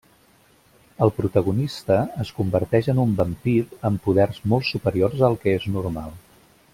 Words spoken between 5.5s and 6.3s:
és normal.